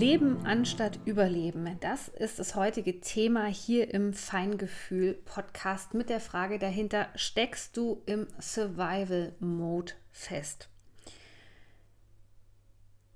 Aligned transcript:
Leben 0.00 0.46
anstatt 0.46 0.98
Überleben. 1.04 1.76
Das 1.80 2.08
ist 2.08 2.38
das 2.38 2.54
heutige 2.54 3.02
Thema 3.02 3.44
hier 3.44 3.92
im 3.92 4.14
Feingefühl-Podcast 4.14 5.92
mit 5.92 6.08
der 6.08 6.20
Frage 6.20 6.58
dahinter, 6.58 7.08
steckst 7.16 7.76
du 7.76 8.00
im 8.06 8.26
Survival-Mode 8.40 9.92
fest? 10.10 10.70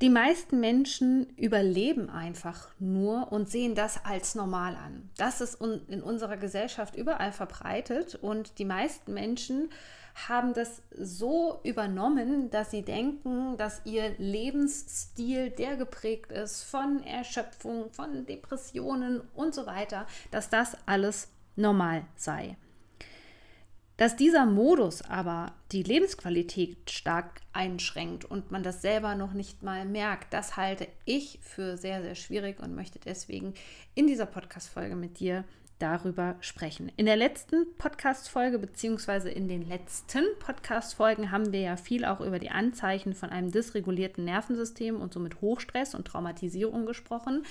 Die 0.03 0.11
meisten 0.11 0.61
Menschen 0.61 1.35
überleben 1.39 2.11
einfach 2.11 2.69
nur 2.79 3.33
und 3.33 3.49
sehen 3.49 3.75
das 3.75 4.05
als 4.05 4.35
normal 4.35 4.77
an. 4.77 5.09
Das 5.17 5.41
ist 5.41 5.63
in 5.63 6.03
unserer 6.03 6.37
Gesellschaft 6.37 6.97
überall 6.97 7.33
verbreitet 7.33 8.17
und 8.17 8.59
die 8.59 8.67
meisten 8.67 9.15
Menschen 9.15 9.71
haben 10.15 10.55
das 10.55 10.83
so 10.97 11.61
übernommen, 11.65 12.51
dass 12.51 12.71
sie 12.71 12.83
denken, 12.83 13.57
dass 13.57 13.83
ihr 13.85 14.15
Lebensstil, 14.19 15.51
der 15.51 15.77
geprägt 15.77 16.31
ist 16.31 16.63
von 16.63 17.03
Erschöpfung, 17.03 17.91
von 17.91 18.25
Depressionen 18.25 19.23
und 19.35 19.55
so 19.55 19.67
weiter, 19.67 20.07
dass 20.31 20.49
das 20.51 20.77
alles 20.87 21.29
normal 21.57 22.05
sei. 22.17 22.57
Dass 23.97 24.17
dieser 24.17 24.45
Modus 24.45 25.03
aber 25.03 25.53
die 25.71 25.85
Lebensqualität 25.85 26.91
stark 26.91 27.41
einschränkt 27.53 28.25
und 28.25 28.51
man 28.51 28.65
das 28.65 28.83
selber 28.83 29.15
noch 29.15 29.35
nicht 29.35 29.63
mal 29.63 29.85
merkt, 29.85 30.33
das 30.33 30.57
halte 30.57 30.89
ich 31.05 31.39
für 31.43 31.77
sehr, 31.77 32.03
sehr 32.03 32.17
schwierig 32.17 32.61
und 32.61 32.75
möchte 32.75 32.99
deswegen 32.99 33.55
in 33.95 34.09
dieser 34.09 34.27
Podcast-Folge 34.27 34.97
mit 34.97 35.21
dir 35.21 35.45
darüber 35.79 36.37
sprechen. 36.41 36.91
In 36.97 37.07
der 37.07 37.17
letzten 37.17 37.67
Podcast-Folge, 37.77 38.59
beziehungsweise 38.59 39.31
in 39.31 39.49
den 39.49 39.63
letzten 39.63 40.25
Podcast-Folgen, 40.39 41.31
haben 41.31 41.53
wir 41.53 41.61
ja 41.61 41.77
viel 41.77 42.05
auch 42.05 42.21
über 42.21 42.39
die 42.39 42.51
Anzeichen 42.51 43.15
von 43.15 43.31
einem 43.31 43.51
dysregulierten 43.51 44.25
Nervensystem 44.25 45.01
und 45.01 45.13
somit 45.13 45.41
Hochstress 45.41 45.95
und 45.95 46.07
Traumatisierung 46.07 46.87
gesprochen. 46.87 47.45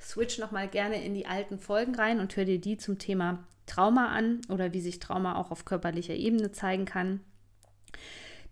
Switch 0.00 0.38
nochmal 0.38 0.68
gerne 0.68 1.04
in 1.04 1.14
die 1.14 1.26
alten 1.26 1.58
Folgen 1.58 1.94
rein 1.94 2.20
und 2.20 2.36
hör 2.36 2.44
dir 2.44 2.60
die 2.60 2.76
zum 2.76 2.98
Thema 2.98 3.44
Trauma 3.66 4.08
an 4.08 4.40
oder 4.48 4.72
wie 4.72 4.80
sich 4.80 4.98
Trauma 4.98 5.36
auch 5.36 5.50
auf 5.50 5.64
körperlicher 5.64 6.14
Ebene 6.14 6.52
zeigen 6.52 6.84
kann. 6.84 7.20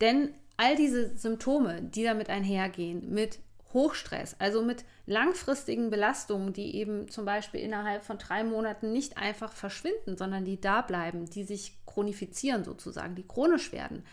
Denn 0.00 0.30
all 0.56 0.76
diese 0.76 1.16
Symptome, 1.16 1.82
die 1.82 2.04
damit 2.04 2.28
einhergehen, 2.28 3.12
mit 3.12 3.38
Hochstress, 3.72 4.36
also 4.38 4.62
mit 4.62 4.84
langfristigen 5.06 5.90
Belastungen, 5.90 6.52
die 6.52 6.76
eben 6.76 7.08
zum 7.08 7.24
Beispiel 7.24 7.60
innerhalb 7.60 8.04
von 8.04 8.18
drei 8.18 8.44
Monaten 8.44 8.92
nicht 8.92 9.18
einfach 9.18 9.52
verschwinden, 9.52 10.16
sondern 10.16 10.44
die 10.44 10.60
da 10.60 10.82
bleiben, 10.82 11.26
die 11.26 11.44
sich 11.44 11.76
chronifizieren 11.84 12.64
sozusagen, 12.64 13.14
die 13.14 13.26
chronisch 13.26 13.72
werden. 13.72 14.04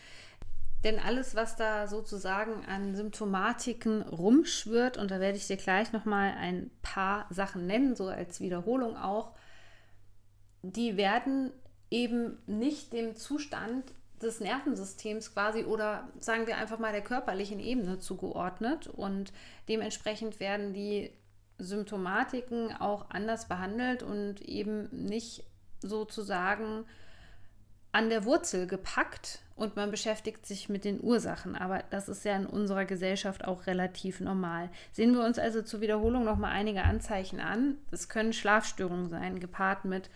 Denn 0.83 0.99
alles, 0.99 1.33
was 1.33 1.55
da 1.55 1.87
sozusagen 1.87 2.65
an 2.65 2.95
Symptomatiken 2.95 4.01
rumschwirrt, 4.01 4.97
und 4.97 5.11
da 5.11 5.21
werde 5.21 5.37
ich 5.37 5.47
dir 5.47 5.55
gleich 5.55 5.93
nochmal 5.93 6.33
ein 6.37 6.71
paar 6.81 7.27
Sachen 7.29 7.65
nennen, 7.65 7.95
so 7.95 8.07
als 8.07 8.41
Wiederholung 8.41 8.97
auch, 8.97 9.31
die 10.61 10.97
werden 10.97 11.51
eben 11.89 12.37
nicht 12.47 12.91
dem 12.91 13.15
Zustand 13.15 13.93
des 14.23 14.39
Nervensystems 14.39 15.33
quasi 15.33 15.63
oder 15.63 16.07
sagen 16.19 16.47
wir 16.47 16.57
einfach 16.57 16.79
mal 16.79 16.91
der 16.91 17.03
körperlichen 17.03 17.59
Ebene 17.59 17.99
zugeordnet 17.99 18.87
und 18.87 19.31
dementsprechend 19.69 20.39
werden 20.39 20.73
die 20.73 21.11
Symptomatiken 21.59 22.75
auch 22.75 23.09
anders 23.09 23.47
behandelt 23.47 24.03
und 24.03 24.41
eben 24.41 24.89
nicht 24.91 25.43
sozusagen 25.81 26.85
an 27.91 28.09
der 28.09 28.25
Wurzel 28.25 28.65
gepackt 28.65 29.39
und 29.55 29.75
man 29.75 29.91
beschäftigt 29.91 30.47
sich 30.47 30.67
mit 30.67 30.83
den 30.83 30.99
Ursachen. 31.01 31.55
Aber 31.55 31.83
das 31.91 32.09
ist 32.09 32.25
ja 32.25 32.35
in 32.35 32.47
unserer 32.47 32.85
Gesellschaft 32.85 33.45
auch 33.45 33.67
relativ 33.67 34.19
normal. 34.19 34.69
Sehen 34.91 35.13
wir 35.13 35.23
uns 35.23 35.37
also 35.37 35.61
zur 35.61 35.81
Wiederholung 35.81 36.23
noch 36.23 36.37
mal 36.37 36.49
einige 36.49 36.83
Anzeichen 36.83 37.39
an. 37.39 37.77
Es 37.91 38.09
können 38.09 38.33
Schlafstörungen 38.33 39.09
sein, 39.09 39.39
gepaart 39.39 39.85
mit 39.85 40.09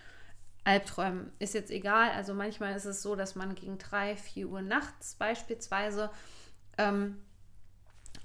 Albträumen. 0.68 1.32
Ist 1.40 1.54
jetzt 1.54 1.72
egal. 1.72 2.12
Also 2.12 2.34
manchmal 2.34 2.76
ist 2.76 2.84
es 2.84 3.02
so, 3.02 3.16
dass 3.16 3.36
man 3.36 3.56
gegen 3.56 3.78
drei, 3.78 4.18
vier 4.18 4.50
Uhr 4.50 4.62
nachts 4.62 5.16
beispielsweise 5.16 6.10
ähm, 6.78 7.18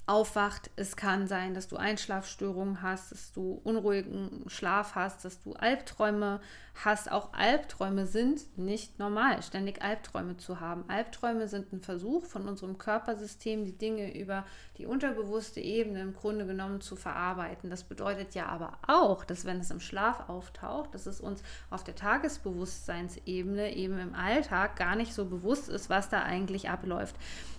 aufwacht. 0.06 0.70
Es 0.76 0.96
kann 0.96 1.28
sein, 1.28 1.54
dass 1.54 1.68
du 1.68 1.76
Einschlafstörungen 1.76 2.82
hast, 2.82 3.12
dass 3.12 3.32
du 3.32 3.60
unruhigen 3.62 4.44
Schlaf 4.48 4.94
hast, 4.94 5.24
dass 5.24 5.40
du 5.40 5.52
Albträume 5.54 6.40
hast. 6.84 7.10
Auch 7.12 7.32
Albträume 7.32 8.06
sind 8.06 8.58
nicht 8.58 8.98
normal, 8.98 9.42
ständig 9.42 9.80
Albträume 9.82 10.36
zu 10.38 10.58
haben. 10.58 10.84
Albträume 10.88 11.46
sind 11.46 11.72
ein 11.72 11.82
Versuch 11.82 12.24
von 12.24 12.48
unserem 12.48 12.78
Körpersystem, 12.78 13.64
die 13.64 13.78
Dinge 13.78 14.18
über 14.18 14.44
die 14.78 14.86
unterbewusste 14.86 15.60
Ebene 15.60 16.00
im 16.00 16.14
Grunde 16.14 16.46
genommen 16.46 16.80
zu 16.80 16.96
verarbeiten. 16.96 17.70
Das 17.70 17.84
bedeutet 17.84 18.34
ja 18.34 18.46
aber 18.46 18.78
auch, 18.86 19.24
dass 19.24 19.44
wenn 19.44 19.60
es 19.60 19.70
im 19.70 19.80
Schlaf 19.80 20.28
auftaucht, 20.28 20.94
dass 20.94 21.06
es 21.06 21.20
uns 21.20 21.42
auf 21.70 21.84
der 21.84 21.94
Tagesbewusstseinsebene 21.94 23.76
eben 23.76 23.98
im 23.98 24.14
Alltag 24.14 24.76
gar 24.76 24.96
nicht 24.96 25.14
so 25.14 25.26
bewusst 25.26 25.68
ist, 25.68 25.90
was 25.90 26.08
da 26.08 26.22
eigentlich 26.22 26.70
abläuft. 26.70 27.14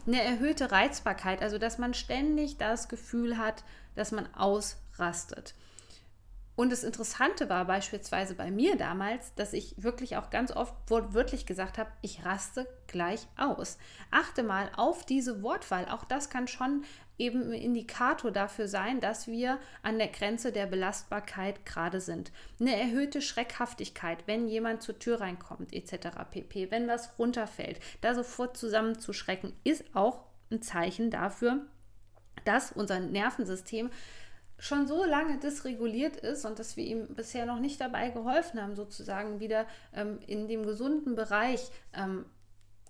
Eine 0.05 0.21
erhöhte 0.21 0.71
Reizbarkeit, 0.71 1.41
also 1.41 1.57
dass 1.57 1.77
man 1.77 1.93
ständig 1.93 2.32
das 2.57 2.89
Gefühl 2.89 3.37
hat, 3.37 3.63
dass 3.95 4.11
man 4.11 4.33
ausrastet. 4.33 5.53
Und 6.55 6.71
das 6.71 6.83
Interessante 6.83 7.49
war 7.49 7.65
beispielsweise 7.65 8.35
bei 8.35 8.51
mir 8.51 8.77
damals, 8.77 9.33
dass 9.33 9.53
ich 9.53 9.73
wirklich 9.77 10.17
auch 10.17 10.29
ganz 10.29 10.51
oft 10.51 10.75
wortwörtlich 10.87 11.47
gesagt 11.47 11.79
habe, 11.79 11.89
ich 12.01 12.25
raste 12.25 12.67
gleich 12.85 13.27
aus. 13.37 13.79
Achte 14.11 14.43
mal 14.43 14.69
auf 14.75 15.03
diese 15.03 15.41
Wortwahl. 15.41 15.87
Auch 15.89 16.03
das 16.03 16.29
kann 16.29 16.47
schon 16.47 16.83
eben 17.17 17.41
ein 17.41 17.53
Indikator 17.53 18.29
dafür 18.29 18.67
sein, 18.67 18.99
dass 18.99 19.27
wir 19.27 19.59
an 19.81 19.97
der 19.97 20.09
Grenze 20.09 20.51
der 20.51 20.67
Belastbarkeit 20.67 21.65
gerade 21.65 21.99
sind. 21.99 22.31
Eine 22.59 22.79
erhöhte 22.79 23.21
Schreckhaftigkeit, 23.23 24.27
wenn 24.27 24.47
jemand 24.47 24.83
zur 24.83 24.99
Tür 24.99 25.21
reinkommt, 25.21 25.73
etc. 25.73 26.09
pp. 26.29 26.69
Wenn 26.69 26.87
was 26.87 27.17
runterfällt, 27.17 27.79
da 28.01 28.13
sofort 28.13 28.57
zusammenzuschrecken, 28.57 29.53
ist 29.63 29.85
auch 29.95 30.25
ein 30.51 30.61
Zeichen 30.61 31.09
dafür, 31.09 31.65
dass 32.45 32.71
unser 32.71 32.99
Nervensystem 32.99 33.89
schon 34.59 34.87
so 34.87 35.03
lange 35.03 35.39
dysreguliert 35.39 36.15
ist 36.15 36.45
und 36.45 36.59
dass 36.59 36.77
wir 36.77 36.85
ihm 36.85 37.07
bisher 37.15 37.45
noch 37.45 37.59
nicht 37.59 37.81
dabei 37.81 38.09
geholfen 38.09 38.61
haben, 38.61 38.75
sozusagen 38.75 39.39
wieder 39.39 39.65
ähm, 39.93 40.19
in 40.25 40.47
dem 40.47 40.65
gesunden 40.65 41.15
Bereich 41.15 41.69
ähm, 41.93 42.25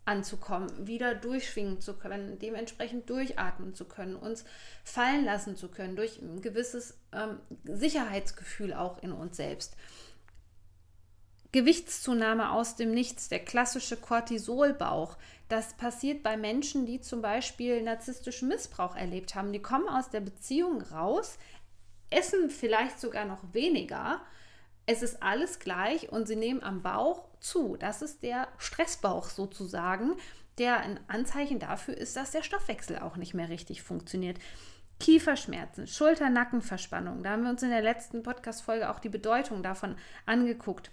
anzukommen, 0.05 0.85
wieder 0.85 1.15
durchschwingen 1.15 1.79
zu 1.79 1.93
können, 1.93 2.37
dementsprechend 2.37 3.09
durchatmen 3.09 3.73
zu 3.73 3.85
können, 3.85 4.15
uns 4.15 4.43
fallen 4.83 5.23
lassen 5.23 5.55
zu 5.55 5.69
können, 5.69 5.95
durch 5.95 6.21
ein 6.21 6.41
gewisses 6.41 6.97
ähm, 7.13 7.39
Sicherheitsgefühl 7.63 8.73
auch 8.73 9.01
in 9.01 9.13
uns 9.13 9.37
selbst. 9.37 9.77
Gewichtszunahme 11.53 12.51
aus 12.51 12.75
dem 12.75 12.91
Nichts, 12.91 13.29
der 13.29 13.39
klassische 13.39 13.95
Cortisolbauch. 13.95 15.17
Das 15.49 15.75
passiert 15.75 16.23
bei 16.23 16.35
Menschen, 16.35 16.87
die 16.87 16.99
zum 16.99 17.21
Beispiel 17.21 17.83
narzisstischen 17.83 18.47
Missbrauch 18.47 18.95
erlebt 18.95 19.35
haben. 19.35 19.53
Die 19.53 19.61
kommen 19.61 19.87
aus 19.87 20.09
der 20.09 20.21
Beziehung 20.21 20.81
raus, 20.81 21.37
essen 22.09 22.49
vielleicht 22.49 22.99
sogar 22.99 23.25
noch 23.25 23.53
weniger. 23.53 24.19
Es 24.87 25.03
ist 25.03 25.21
alles 25.21 25.59
gleich 25.59 26.11
und 26.11 26.27
sie 26.27 26.35
nehmen 26.35 26.63
am 26.63 26.81
Bauch 26.81 27.29
zu. 27.39 27.77
Das 27.77 28.01
ist 28.01 28.23
der 28.23 28.47
Stressbauch 28.57 29.29
sozusagen, 29.29 30.15
der 30.57 30.79
ein 30.79 30.99
Anzeichen 31.07 31.59
dafür 31.59 31.95
ist, 31.95 32.15
dass 32.15 32.31
der 32.31 32.41
Stoffwechsel 32.41 32.97
auch 32.97 33.15
nicht 33.15 33.35
mehr 33.35 33.49
richtig 33.49 33.83
funktioniert. 33.83 34.39
Kieferschmerzen, 34.99 35.85
Schulter-Nackenverspannung. 35.85 37.21
Da 37.21 37.31
haben 37.31 37.43
wir 37.43 37.51
uns 37.51 37.61
in 37.61 37.69
der 37.69 37.81
letzten 37.83 38.23
Podcast-Folge 38.23 38.89
auch 38.89 38.99
die 38.99 39.09
Bedeutung 39.09 39.61
davon 39.61 39.97
angeguckt. 40.25 40.89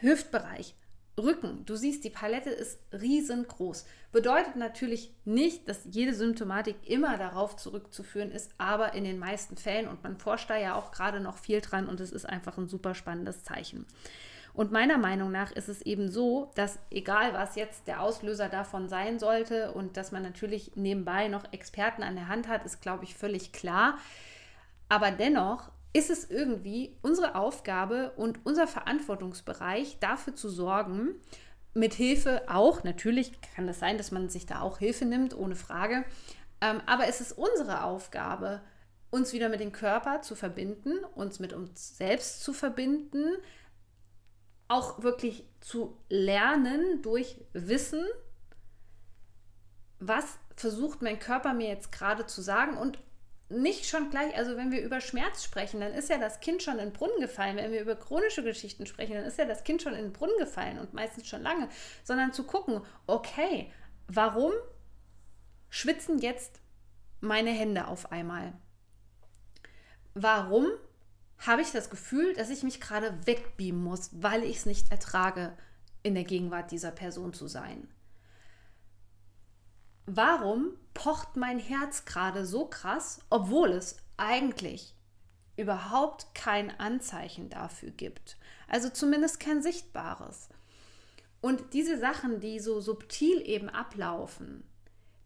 Hüftbereich, 0.00 0.74
Rücken. 1.16 1.64
Du 1.64 1.76
siehst, 1.76 2.04
die 2.04 2.10
Palette 2.10 2.50
ist 2.50 2.80
riesengroß. 2.92 3.86
Bedeutet 4.10 4.56
natürlich 4.56 5.14
nicht, 5.24 5.68
dass 5.68 5.86
jede 5.90 6.14
Symptomatik 6.14 6.76
immer 6.88 7.16
darauf 7.18 7.56
zurückzuführen 7.56 8.32
ist, 8.32 8.50
aber 8.58 8.94
in 8.94 9.04
den 9.04 9.18
meisten 9.18 9.56
Fällen 9.56 9.88
und 9.88 10.02
man 10.02 10.18
forscht 10.18 10.50
da 10.50 10.56
ja 10.56 10.74
auch 10.74 10.90
gerade 10.90 11.20
noch 11.20 11.38
viel 11.38 11.60
dran 11.60 11.88
und 11.88 12.00
es 12.00 12.10
ist 12.10 12.26
einfach 12.28 12.58
ein 12.58 12.66
super 12.66 12.94
spannendes 12.94 13.44
Zeichen. 13.44 13.86
Und 14.54 14.70
meiner 14.70 14.98
Meinung 14.98 15.32
nach 15.32 15.50
ist 15.50 15.68
es 15.68 15.82
eben 15.82 16.08
so, 16.08 16.52
dass 16.54 16.78
egal 16.90 17.34
was 17.34 17.56
jetzt 17.56 17.88
der 17.88 18.00
Auslöser 18.00 18.48
davon 18.48 18.88
sein 18.88 19.18
sollte 19.18 19.72
und 19.72 19.96
dass 19.96 20.12
man 20.12 20.22
natürlich 20.22 20.76
nebenbei 20.76 21.26
noch 21.26 21.52
Experten 21.52 22.04
an 22.04 22.14
der 22.14 22.28
Hand 22.28 22.46
hat, 22.46 22.64
ist, 22.64 22.80
glaube 22.80 23.02
ich, 23.02 23.16
völlig 23.16 23.52
klar. 23.52 23.98
Aber 24.88 25.10
dennoch 25.10 25.72
ist 25.94 26.10
es 26.10 26.28
irgendwie 26.28 26.98
unsere 27.02 27.36
Aufgabe 27.36 28.12
und 28.16 28.44
unser 28.44 28.66
Verantwortungsbereich 28.66 29.98
dafür 30.00 30.34
zu 30.34 30.50
sorgen, 30.50 31.14
mit 31.72 31.94
Hilfe 31.94 32.42
auch, 32.48 32.84
natürlich 32.84 33.32
kann 33.54 33.66
das 33.66 33.78
sein, 33.78 33.96
dass 33.96 34.10
man 34.10 34.28
sich 34.28 34.44
da 34.44 34.60
auch 34.60 34.78
Hilfe 34.78 35.06
nimmt, 35.06 35.36
ohne 35.36 35.56
Frage, 35.56 36.04
ähm, 36.60 36.82
aber 36.86 37.08
es 37.08 37.20
ist 37.20 37.32
unsere 37.32 37.84
Aufgabe, 37.84 38.60
uns 39.10 39.32
wieder 39.32 39.48
mit 39.48 39.60
dem 39.60 39.72
Körper 39.72 40.22
zu 40.22 40.34
verbinden, 40.34 40.98
uns 41.14 41.38
mit 41.38 41.52
uns 41.52 41.96
selbst 41.96 42.42
zu 42.42 42.52
verbinden, 42.52 43.36
auch 44.66 45.02
wirklich 45.02 45.48
zu 45.60 45.96
lernen 46.08 47.02
durch 47.02 47.40
Wissen, 47.52 48.04
was 50.00 50.38
versucht 50.56 51.02
mein 51.02 51.20
Körper 51.20 51.54
mir 51.54 51.68
jetzt 51.68 51.92
gerade 51.92 52.26
zu 52.26 52.42
sagen 52.42 52.76
und 52.76 52.98
nicht 53.54 53.86
schon 53.86 54.10
gleich, 54.10 54.36
also 54.36 54.56
wenn 54.56 54.70
wir 54.70 54.82
über 54.82 55.00
Schmerz 55.00 55.44
sprechen, 55.44 55.80
dann 55.80 55.92
ist 55.92 56.08
ja 56.08 56.18
das 56.18 56.40
Kind 56.40 56.62
schon 56.62 56.78
in 56.78 56.90
den 56.90 56.92
Brunnen 56.92 57.20
gefallen. 57.20 57.56
Wenn 57.56 57.72
wir 57.72 57.80
über 57.80 57.96
chronische 57.96 58.42
Geschichten 58.42 58.86
sprechen, 58.86 59.14
dann 59.14 59.24
ist 59.24 59.38
ja 59.38 59.44
das 59.44 59.64
Kind 59.64 59.82
schon 59.82 59.94
in 59.94 60.02
den 60.02 60.12
Brunnen 60.12 60.38
gefallen 60.38 60.78
und 60.78 60.94
meistens 60.94 61.28
schon 61.28 61.42
lange, 61.42 61.68
sondern 62.02 62.32
zu 62.32 62.44
gucken, 62.44 62.80
okay, 63.06 63.72
warum 64.08 64.52
schwitzen 65.70 66.18
jetzt 66.18 66.60
meine 67.20 67.50
Hände 67.50 67.86
auf 67.86 68.12
einmal? 68.12 68.52
Warum 70.14 70.66
habe 71.38 71.62
ich 71.62 71.72
das 71.72 71.90
Gefühl, 71.90 72.34
dass 72.34 72.50
ich 72.50 72.62
mich 72.62 72.80
gerade 72.80 73.26
wegbeamen 73.26 73.82
muss, 73.82 74.10
weil 74.12 74.44
ich 74.44 74.58
es 74.58 74.66
nicht 74.66 74.90
ertrage, 74.90 75.56
in 76.02 76.14
der 76.14 76.24
Gegenwart 76.24 76.70
dieser 76.70 76.90
Person 76.90 77.32
zu 77.32 77.48
sein? 77.48 77.88
warum 80.06 80.76
pocht 80.94 81.36
mein 81.36 81.58
Herz 81.58 82.04
gerade 82.04 82.46
so 82.46 82.66
krass, 82.66 83.20
obwohl 83.30 83.72
es 83.72 83.98
eigentlich 84.16 84.94
überhaupt 85.56 86.34
kein 86.34 86.78
Anzeichen 86.78 87.50
dafür 87.50 87.90
gibt. 87.90 88.36
Also 88.68 88.88
zumindest 88.88 89.40
kein 89.40 89.62
sichtbares. 89.62 90.48
Und 91.40 91.74
diese 91.74 91.98
Sachen, 91.98 92.40
die 92.40 92.58
so 92.58 92.80
subtil 92.80 93.42
eben 93.46 93.68
ablaufen, 93.68 94.64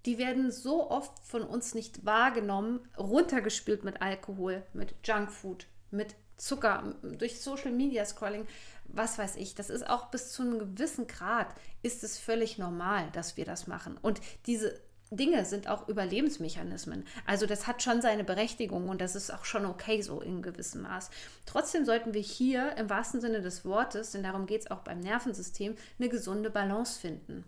die 0.04 0.18
werden 0.18 0.50
so 0.50 0.90
oft 0.90 1.18
von 1.24 1.42
uns 1.42 1.74
nicht 1.74 2.04
wahrgenommen, 2.04 2.80
runtergespült 2.96 3.84
mit 3.84 4.02
Alkohol, 4.02 4.64
mit 4.72 4.94
Junkfood, 5.04 5.66
mit 5.90 6.14
Zucker, 6.36 6.94
durch 7.02 7.40
Social 7.40 7.72
Media 7.72 8.04
Scrolling, 8.04 8.46
was 8.86 9.18
weiß 9.18 9.36
ich. 9.36 9.54
Das 9.54 9.70
ist 9.70 9.88
auch 9.88 10.06
bis 10.06 10.32
zu 10.32 10.42
einem 10.42 10.58
gewissen 10.58 11.06
Grad, 11.06 11.54
ist 11.82 12.04
es 12.04 12.18
völlig 12.18 12.58
normal, 12.58 13.10
dass 13.12 13.36
wir 13.36 13.44
das 13.44 13.66
machen. 13.66 13.98
Und 14.00 14.20
diese 14.46 14.80
Dinge 15.10 15.44
sind 15.44 15.68
auch 15.68 15.88
Überlebensmechanismen. 15.88 17.06
Also 17.26 17.46
das 17.46 17.66
hat 17.66 17.82
schon 17.82 18.02
seine 18.02 18.24
Berechtigung 18.24 18.88
und 18.88 19.00
das 19.00 19.14
ist 19.16 19.32
auch 19.32 19.44
schon 19.44 19.64
okay 19.64 20.02
so 20.02 20.20
in 20.20 20.42
gewissem 20.42 20.82
Maß. 20.82 21.10
Trotzdem 21.46 21.84
sollten 21.84 22.14
wir 22.14 22.20
hier 22.20 22.76
im 22.76 22.90
wahrsten 22.90 23.20
Sinne 23.20 23.40
des 23.40 23.64
Wortes, 23.64 24.12
denn 24.12 24.22
darum 24.22 24.46
geht 24.46 24.62
es 24.62 24.70
auch 24.70 24.80
beim 24.80 25.00
Nervensystem, 25.00 25.76
eine 25.98 26.08
gesunde 26.08 26.50
Balance 26.50 27.00
finden. 27.00 27.44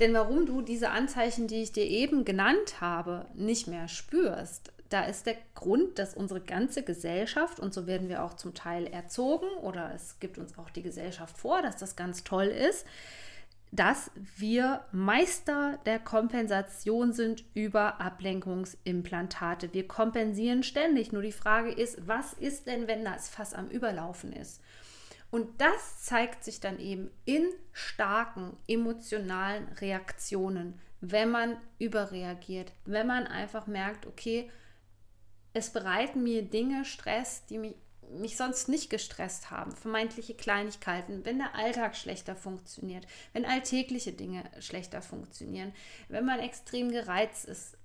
Denn 0.00 0.14
warum 0.14 0.46
du 0.46 0.62
diese 0.62 0.90
Anzeichen, 0.90 1.48
die 1.48 1.62
ich 1.62 1.72
dir 1.72 1.84
eben 1.84 2.24
genannt 2.24 2.80
habe, 2.80 3.26
nicht 3.34 3.66
mehr 3.66 3.88
spürst, 3.88 4.72
da 4.88 5.04
ist 5.04 5.26
der 5.26 5.36
Grund, 5.54 5.98
dass 5.98 6.14
unsere 6.14 6.40
ganze 6.40 6.82
Gesellschaft, 6.82 7.60
und 7.60 7.74
so 7.74 7.86
werden 7.86 8.08
wir 8.08 8.24
auch 8.24 8.34
zum 8.34 8.54
Teil 8.54 8.86
erzogen, 8.86 9.48
oder 9.60 9.92
es 9.94 10.18
gibt 10.20 10.38
uns 10.38 10.56
auch 10.56 10.70
die 10.70 10.82
Gesellschaft 10.82 11.36
vor, 11.36 11.60
dass 11.60 11.76
das 11.76 11.96
ganz 11.96 12.24
toll 12.24 12.46
ist, 12.46 12.86
dass 13.70 14.10
wir 14.36 14.84
Meister 14.92 15.78
der 15.84 15.98
Kompensation 15.98 17.12
sind 17.12 17.44
über 17.54 18.00
Ablenkungsimplantate. 18.00 19.74
Wir 19.74 19.86
kompensieren 19.86 20.62
ständig. 20.62 21.12
Nur 21.12 21.22
die 21.22 21.32
Frage 21.32 21.70
ist, 21.70 22.06
was 22.06 22.32
ist 22.32 22.66
denn, 22.66 22.88
wenn 22.88 23.04
das 23.04 23.28
Fass 23.28 23.54
am 23.54 23.68
Überlaufen 23.68 24.32
ist? 24.32 24.62
Und 25.30 25.60
das 25.60 26.02
zeigt 26.02 26.42
sich 26.44 26.60
dann 26.60 26.78
eben 26.78 27.10
in 27.26 27.46
starken 27.72 28.56
emotionalen 28.66 29.68
Reaktionen, 29.80 30.80
wenn 31.00 31.30
man 31.30 31.56
überreagiert, 31.78 32.72
wenn 32.86 33.06
man 33.06 33.26
einfach 33.26 33.66
merkt, 33.66 34.06
okay, 34.06 34.50
es 35.52 35.70
bereiten 35.70 36.22
mir 36.22 36.42
Dinge 36.42 36.84
Stress, 36.84 37.44
die 37.46 37.58
mich 37.58 37.74
mich 38.10 38.36
sonst 38.36 38.68
nicht 38.68 38.90
gestresst 38.90 39.50
haben, 39.50 39.72
vermeintliche 39.72 40.34
Kleinigkeiten, 40.34 41.24
wenn 41.24 41.38
der 41.38 41.54
Alltag 41.54 41.96
schlechter 41.96 42.36
funktioniert, 42.36 43.06
wenn 43.32 43.44
alltägliche 43.44 44.12
Dinge 44.12 44.44
schlechter 44.60 45.02
funktionieren, 45.02 45.72
wenn 46.08 46.24
man 46.24 46.40
extrem 46.40 46.90
gereizt 46.90 47.44
ist, 47.44 47.76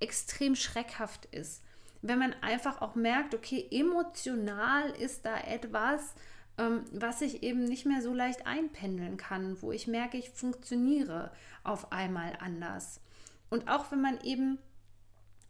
extrem 0.00 0.56
schreckhaft 0.56 1.26
ist, 1.26 1.62
wenn 2.02 2.18
man 2.18 2.34
einfach 2.42 2.82
auch 2.82 2.94
merkt, 2.94 3.34
okay, 3.34 3.66
emotional 3.70 4.90
ist 4.90 5.24
da 5.24 5.38
etwas, 5.38 6.14
ähm, 6.58 6.84
was 6.92 7.22
ich 7.22 7.42
eben 7.42 7.64
nicht 7.64 7.86
mehr 7.86 8.02
so 8.02 8.12
leicht 8.12 8.46
einpendeln 8.46 9.16
kann, 9.16 9.60
wo 9.62 9.72
ich 9.72 9.86
merke, 9.86 10.18
ich 10.18 10.30
funktioniere 10.30 11.30
auf 11.62 11.92
einmal 11.92 12.36
anders. 12.40 13.00
Und 13.50 13.68
auch 13.68 13.90
wenn 13.92 14.00
man 14.00 14.20
eben 14.22 14.58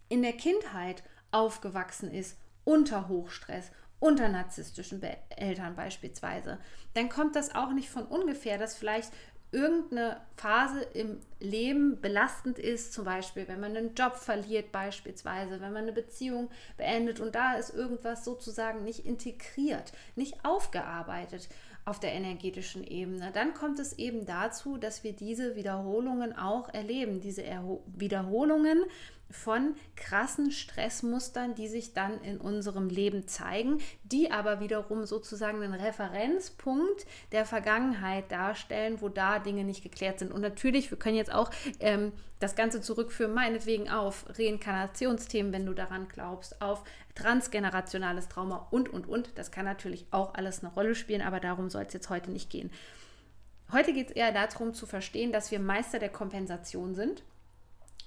in 0.08 0.22
der 0.22 0.34
Kindheit 0.34 1.02
aufgewachsen 1.30 2.12
ist 2.12 2.36
unter 2.64 3.08
Hochstress 3.08 3.70
unter 4.02 4.28
narzisstischen 4.28 5.00
Be 5.00 5.16
Eltern 5.36 5.76
beispielsweise, 5.76 6.58
dann 6.94 7.08
kommt 7.08 7.36
das 7.36 7.54
auch 7.54 7.72
nicht 7.72 7.88
von 7.88 8.04
ungefähr, 8.04 8.58
dass 8.58 8.74
vielleicht 8.74 9.12
irgendeine 9.52 10.20
Phase 10.34 10.80
im 10.80 11.20
Leben 11.42 12.00
belastend 12.00 12.58
ist, 12.58 12.92
zum 12.92 13.04
Beispiel 13.04 13.48
wenn 13.48 13.60
man 13.60 13.76
einen 13.76 13.94
Job 13.94 14.16
verliert 14.16 14.72
beispielsweise, 14.72 15.60
wenn 15.60 15.72
man 15.72 15.82
eine 15.82 15.92
Beziehung 15.92 16.50
beendet 16.76 17.20
und 17.20 17.34
da 17.34 17.54
ist 17.54 17.74
irgendwas 17.74 18.24
sozusagen 18.24 18.84
nicht 18.84 19.04
integriert, 19.04 19.92
nicht 20.16 20.44
aufgearbeitet 20.44 21.48
auf 21.84 21.98
der 21.98 22.12
energetischen 22.12 22.84
Ebene, 22.84 23.32
dann 23.32 23.54
kommt 23.54 23.80
es 23.80 23.98
eben 23.98 24.24
dazu, 24.24 24.76
dass 24.76 25.02
wir 25.02 25.12
diese 25.12 25.56
Wiederholungen 25.56 26.36
auch 26.36 26.72
erleben, 26.72 27.20
diese 27.20 27.42
Erho 27.42 27.82
Wiederholungen 27.86 28.84
von 29.32 29.74
krassen 29.96 30.50
Stressmustern, 30.50 31.54
die 31.54 31.68
sich 31.68 31.94
dann 31.94 32.20
in 32.22 32.38
unserem 32.38 32.88
Leben 32.88 33.26
zeigen, 33.26 33.80
die 34.04 34.30
aber 34.30 34.60
wiederum 34.60 35.06
sozusagen 35.06 35.62
einen 35.62 35.74
Referenzpunkt 35.74 37.06
der 37.32 37.46
Vergangenheit 37.46 38.30
darstellen, 38.30 39.00
wo 39.00 39.08
da 39.08 39.38
Dinge 39.38 39.64
nicht 39.64 39.82
geklärt 39.82 40.18
sind. 40.18 40.32
Und 40.32 40.42
natürlich, 40.42 40.90
wir 40.90 40.98
können 40.98 41.16
auch 41.32 41.50
ähm, 41.80 42.12
das 42.38 42.56
Ganze 42.56 42.80
zurückführen, 42.80 43.34
meinetwegen 43.34 43.88
auf 43.88 44.26
Reinkarnationsthemen, 44.38 45.52
wenn 45.52 45.66
du 45.66 45.74
daran 45.74 46.08
glaubst, 46.08 46.60
auf 46.60 46.84
transgenerationales 47.14 48.28
Trauma 48.28 48.66
und, 48.70 48.88
und, 48.88 49.08
und. 49.08 49.30
Das 49.36 49.50
kann 49.50 49.64
natürlich 49.64 50.06
auch 50.10 50.34
alles 50.34 50.64
eine 50.64 50.72
Rolle 50.72 50.94
spielen, 50.94 51.22
aber 51.22 51.40
darum 51.40 51.70
soll 51.70 51.82
es 51.82 51.92
jetzt 51.92 52.10
heute 52.10 52.30
nicht 52.30 52.50
gehen. 52.50 52.70
Heute 53.70 53.92
geht 53.92 54.10
es 54.10 54.16
eher 54.16 54.32
darum 54.32 54.74
zu 54.74 54.86
verstehen, 54.86 55.32
dass 55.32 55.50
wir 55.50 55.60
Meister 55.60 55.98
der 55.98 56.10
Kompensation 56.10 56.94
sind 56.94 57.22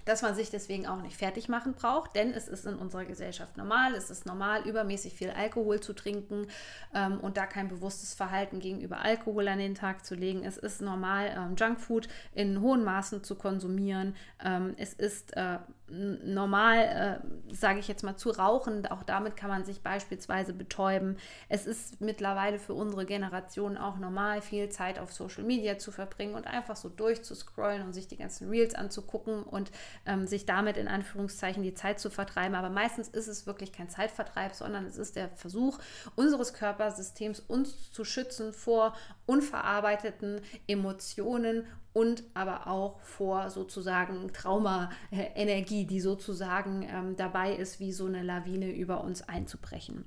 dass 0.05 0.21
man 0.21 0.35
sich 0.35 0.49
deswegen 0.49 0.87
auch 0.87 1.01
nicht 1.01 1.17
fertig 1.17 1.49
machen 1.49 1.73
braucht, 1.73 2.15
denn 2.15 2.31
es 2.31 2.47
ist 2.47 2.65
in 2.65 2.75
unserer 2.75 3.05
Gesellschaft 3.05 3.57
normal, 3.57 3.95
es 3.95 4.09
ist 4.09 4.25
normal, 4.25 4.61
übermäßig 4.67 5.13
viel 5.13 5.31
Alkohol 5.31 5.79
zu 5.79 5.93
trinken 5.93 6.47
ähm, 6.93 7.19
und 7.19 7.37
da 7.37 7.45
kein 7.45 7.67
bewusstes 7.67 8.13
Verhalten 8.13 8.59
gegenüber 8.59 8.99
Alkohol 8.99 9.47
an 9.47 9.59
den 9.59 9.75
Tag 9.75 10.05
zu 10.05 10.15
legen. 10.15 10.43
Es 10.45 10.57
ist 10.57 10.81
normal, 10.81 11.33
ähm, 11.35 11.55
Junkfood 11.55 12.07
in 12.33 12.61
hohen 12.61 12.83
Maßen 12.83 13.23
zu 13.23 13.35
konsumieren. 13.35 14.15
Ähm, 14.43 14.75
es 14.77 14.93
ist 14.93 15.35
äh, 15.35 15.57
normal, 15.87 17.21
äh, 17.51 17.53
sage 17.53 17.79
ich 17.79 17.87
jetzt 17.87 18.03
mal, 18.03 18.17
zu 18.17 18.31
rauchen. 18.31 18.87
Auch 18.87 19.03
damit 19.03 19.37
kann 19.37 19.49
man 19.49 19.65
sich 19.65 19.81
beispielsweise 19.81 20.53
betäuben. 20.53 21.17
Es 21.47 21.67
ist 21.67 22.01
mittlerweile 22.01 22.57
für 22.57 22.73
unsere 22.73 23.05
Generation 23.05 23.77
auch 23.77 23.97
normal, 23.97 24.41
viel 24.41 24.69
Zeit 24.69 24.97
auf 24.97 25.13
Social 25.13 25.43
Media 25.43 25.77
zu 25.77 25.91
verbringen 25.91 26.33
und 26.33 26.47
einfach 26.47 26.75
so 26.75 26.89
durchzuscrollen 26.89 27.83
und 27.83 27.93
sich 27.93 28.07
die 28.07 28.17
ganzen 28.17 28.49
Reels 28.49 28.73
anzugucken 28.73 29.43
und 29.43 29.71
ähm, 30.07 30.25
sich 30.25 30.47
damit 30.47 30.77
in 30.77 30.87
Anführungszeichen 30.87 31.61
die 31.61 31.75
Zeit 31.75 31.99
zu 31.99 32.09
vertreiben. 32.09 32.55
Aber 32.55 32.69
meistens 32.69 33.07
ist 33.07 33.27
es 33.27 33.45
wirklich 33.45 33.71
kein 33.71 33.89
Zeitvertreib, 33.89 34.55
sondern 34.55 34.85
es 34.85 34.97
ist 34.97 35.15
der 35.15 35.29
Versuch 35.35 35.77
unseres 36.15 36.53
Körpersystems, 36.53 37.41
uns 37.41 37.91
zu 37.91 38.03
schützen 38.03 38.53
vor 38.53 38.95
unverarbeiteten 39.27 40.41
Emotionen 40.67 41.67
und 41.95 42.23
aber 42.33 42.67
auch 42.67 42.99
vor 42.99 43.49
sozusagen 43.49 44.33
Traumaenergie, 44.33 45.85
die 45.85 46.01
sozusagen 46.01 46.85
ähm, 46.91 47.15
dabei 47.15 47.55
ist, 47.55 47.79
wie 47.79 47.93
so 47.93 48.05
eine 48.05 48.21
Lawine 48.21 48.69
über 48.69 49.01
uns 49.01 49.21
einzubrechen. 49.21 50.03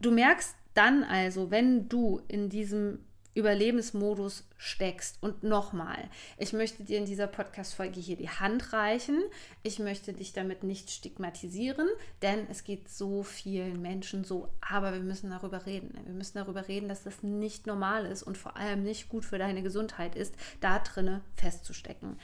Du 0.00 0.10
merkst 0.10 0.56
dann 0.72 1.04
also, 1.04 1.50
wenn 1.50 1.90
du 1.90 2.22
in 2.26 2.48
diesem 2.48 3.00
Überlebensmodus 3.34 4.44
steckst. 4.56 5.18
Und 5.20 5.42
nochmal, 5.42 6.08
ich 6.36 6.52
möchte 6.52 6.84
dir 6.84 6.98
in 6.98 7.06
dieser 7.06 7.26
Podcast-Folge 7.26 8.00
hier 8.00 8.16
die 8.16 8.28
Hand 8.28 8.72
reichen. 8.72 9.22
Ich 9.62 9.78
möchte 9.78 10.12
dich 10.12 10.32
damit 10.32 10.64
nicht 10.64 10.90
stigmatisieren, 10.90 11.88
denn 12.22 12.46
es 12.50 12.64
geht 12.64 12.88
so 12.88 13.22
vielen 13.22 13.80
Menschen 13.80 14.24
so. 14.24 14.48
Aber 14.60 14.92
wir 14.92 15.00
müssen 15.00 15.30
darüber 15.30 15.66
reden. 15.66 15.98
Wir 16.04 16.14
müssen 16.14 16.38
darüber 16.38 16.68
reden, 16.68 16.88
dass 16.88 17.04
das 17.04 17.22
nicht 17.22 17.66
normal 17.66 18.06
ist 18.06 18.22
und 18.22 18.36
vor 18.36 18.56
allem 18.56 18.82
nicht 18.82 19.08
gut 19.08 19.24
für 19.24 19.38
deine 19.38 19.62
Gesundheit 19.62 20.16
ist, 20.16 20.34
da 20.60 20.78
drinne 20.78 21.22
festzustecken. 21.36 22.18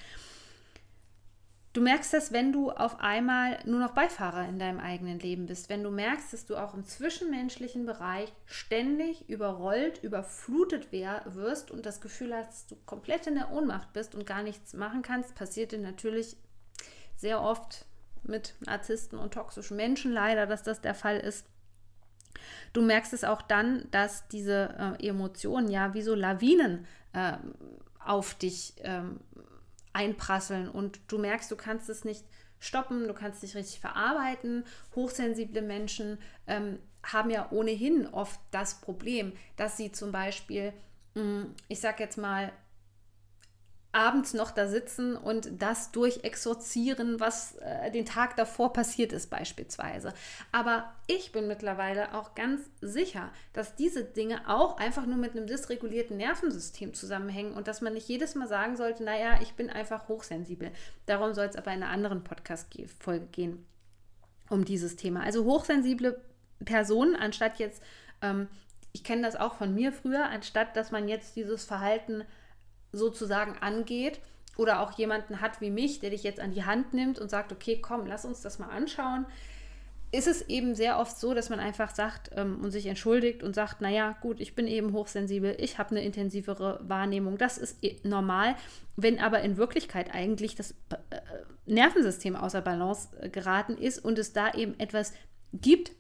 Du 1.76 1.82
merkst 1.82 2.14
das, 2.14 2.32
wenn 2.32 2.52
du 2.52 2.70
auf 2.70 3.00
einmal 3.00 3.58
nur 3.66 3.78
noch 3.78 3.90
Beifahrer 3.90 4.48
in 4.48 4.58
deinem 4.58 4.80
eigenen 4.80 5.18
Leben 5.18 5.44
bist, 5.44 5.68
wenn 5.68 5.82
du 5.82 5.90
merkst, 5.90 6.32
dass 6.32 6.46
du 6.46 6.56
auch 6.56 6.72
im 6.72 6.86
zwischenmenschlichen 6.86 7.84
Bereich 7.84 8.32
ständig 8.46 9.28
überrollt, 9.28 10.02
überflutet 10.02 10.90
wirst 10.90 11.70
und 11.70 11.84
das 11.84 12.00
Gefühl 12.00 12.34
hast, 12.34 12.48
dass 12.48 12.66
du 12.68 12.76
komplett 12.86 13.26
in 13.26 13.34
der 13.34 13.52
Ohnmacht 13.52 13.92
bist 13.92 14.14
und 14.14 14.24
gar 14.24 14.42
nichts 14.42 14.72
machen 14.72 15.02
kannst, 15.02 15.34
passiert 15.34 15.72
dir 15.72 15.78
natürlich 15.78 16.38
sehr 17.14 17.42
oft 17.42 17.84
mit 18.22 18.54
Narzissten 18.60 19.18
und 19.18 19.34
toxischen 19.34 19.76
Menschen 19.76 20.12
leider, 20.12 20.46
dass 20.46 20.62
das 20.62 20.80
der 20.80 20.94
Fall 20.94 21.18
ist. 21.18 21.44
Du 22.72 22.80
merkst 22.80 23.12
es 23.12 23.22
auch 23.22 23.42
dann, 23.42 23.86
dass 23.90 24.26
diese 24.28 24.96
äh, 24.98 25.06
Emotionen 25.06 25.68
ja 25.68 25.92
wie 25.92 26.00
so 26.00 26.14
Lawinen 26.14 26.86
äh, 27.12 27.34
auf 28.02 28.34
dich 28.34 28.72
ähm, 28.78 29.20
einprasseln 29.96 30.68
und 30.68 31.00
du 31.08 31.18
merkst, 31.18 31.50
du 31.50 31.56
kannst 31.56 31.88
es 31.88 32.04
nicht 32.04 32.24
stoppen, 32.58 33.08
du 33.08 33.14
kannst 33.14 33.42
nicht 33.42 33.54
richtig 33.54 33.80
verarbeiten. 33.80 34.64
Hochsensible 34.94 35.62
Menschen 35.62 36.18
ähm, 36.46 36.78
haben 37.02 37.30
ja 37.30 37.50
ohnehin 37.50 38.06
oft 38.06 38.38
das 38.50 38.80
Problem, 38.80 39.32
dass 39.56 39.78
sie 39.78 39.92
zum 39.92 40.12
Beispiel, 40.12 40.74
mm, 41.14 41.44
ich 41.68 41.80
sag 41.80 41.98
jetzt 41.98 42.18
mal, 42.18 42.52
abends 43.96 44.34
noch 44.34 44.50
da 44.50 44.68
sitzen 44.68 45.16
und 45.16 45.50
das 45.62 45.90
durchexorzieren, 45.90 47.18
was 47.18 47.56
äh, 47.56 47.90
den 47.90 48.04
Tag 48.04 48.36
davor 48.36 48.74
passiert 48.74 49.10
ist 49.14 49.30
beispielsweise. 49.30 50.12
Aber 50.52 50.92
ich 51.06 51.32
bin 51.32 51.48
mittlerweile 51.48 52.14
auch 52.14 52.34
ganz 52.34 52.60
sicher, 52.82 53.30
dass 53.54 53.74
diese 53.74 54.04
Dinge 54.04 54.48
auch 54.48 54.76
einfach 54.76 55.06
nur 55.06 55.16
mit 55.16 55.30
einem 55.30 55.46
dysregulierten 55.46 56.18
Nervensystem 56.18 56.92
zusammenhängen 56.92 57.54
und 57.54 57.68
dass 57.68 57.80
man 57.80 57.94
nicht 57.94 58.06
jedes 58.06 58.34
Mal 58.34 58.46
sagen 58.46 58.76
sollte, 58.76 59.02
naja, 59.02 59.38
ich 59.40 59.54
bin 59.54 59.70
einfach 59.70 60.08
hochsensibel. 60.08 60.70
Darum 61.06 61.32
soll 61.32 61.46
es 61.46 61.56
aber 61.56 61.72
in 61.72 61.82
einer 61.82 61.90
anderen 61.90 62.22
Podcast-Folge 62.22 63.26
gehen, 63.32 63.64
um 64.50 64.66
dieses 64.66 64.96
Thema. 64.96 65.22
Also 65.22 65.46
hochsensible 65.46 66.20
Personen, 66.66 67.16
anstatt 67.16 67.58
jetzt, 67.58 67.82
ähm, 68.20 68.48
ich 68.92 69.04
kenne 69.04 69.22
das 69.22 69.36
auch 69.36 69.54
von 69.54 69.74
mir 69.74 69.90
früher, 69.90 70.28
anstatt 70.28 70.76
dass 70.76 70.90
man 70.90 71.08
jetzt 71.08 71.34
dieses 71.34 71.64
Verhalten 71.64 72.24
sozusagen 72.92 73.58
angeht 73.58 74.20
oder 74.56 74.80
auch 74.80 74.92
jemanden 74.92 75.40
hat 75.40 75.60
wie 75.60 75.70
mich, 75.70 76.00
der 76.00 76.10
dich 76.10 76.22
jetzt 76.22 76.40
an 76.40 76.52
die 76.52 76.64
Hand 76.64 76.94
nimmt 76.94 77.18
und 77.18 77.30
sagt, 77.30 77.52
okay, 77.52 77.80
komm, 77.80 78.06
lass 78.06 78.24
uns 78.24 78.40
das 78.40 78.58
mal 78.58 78.70
anschauen, 78.70 79.26
ist 80.12 80.28
es 80.28 80.42
eben 80.48 80.74
sehr 80.74 80.98
oft 80.98 81.18
so, 81.18 81.34
dass 81.34 81.50
man 81.50 81.58
einfach 81.58 81.94
sagt 81.94 82.30
ähm, 82.34 82.60
und 82.62 82.70
sich 82.70 82.86
entschuldigt 82.86 83.42
und 83.42 83.54
sagt, 83.54 83.80
naja, 83.80 84.16
gut, 84.20 84.40
ich 84.40 84.54
bin 84.54 84.66
eben 84.66 84.92
hochsensibel, 84.92 85.56
ich 85.58 85.78
habe 85.78 85.90
eine 85.90 86.04
intensivere 86.04 86.80
Wahrnehmung, 86.82 87.38
das 87.38 87.58
ist 87.58 87.82
eh 87.82 87.96
normal, 88.02 88.56
wenn 88.96 89.18
aber 89.18 89.40
in 89.42 89.56
Wirklichkeit 89.56 90.14
eigentlich 90.14 90.54
das 90.54 90.72
äh, 91.10 91.20
Nervensystem 91.66 92.36
außer 92.36 92.62
Balance 92.62 93.08
äh, 93.20 93.28
geraten 93.28 93.76
ist 93.76 93.98
und 93.98 94.18
es 94.18 94.32
da 94.32 94.54
eben 94.54 94.78
etwas 94.78 95.12
gibt, 95.52 95.92